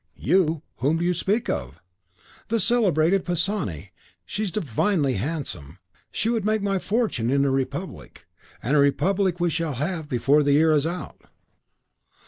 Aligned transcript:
"You! 0.17 0.63
Whom 0.77 0.97
do 0.97 1.05
you 1.05 1.13
speak 1.13 1.47
of?" 1.47 1.79
"The 2.47 2.59
celebrated 2.59 3.23
Pisani! 3.23 3.91
She 4.25 4.41
is 4.41 4.49
divinely 4.49 5.13
handsome. 5.13 5.77
She 6.11 6.29
would 6.29 6.43
make 6.43 6.63
my 6.63 6.79
fortune 6.79 7.29
in 7.29 7.45
a 7.45 7.51
republic. 7.51 8.25
And 8.63 8.75
a 8.75 8.79
republic 8.79 9.39
we 9.39 9.51
shall 9.51 9.75
have 9.75 10.09
before 10.09 10.41
the 10.41 10.53
year 10.53 10.71
is 10.73 10.87
out." 10.87 11.21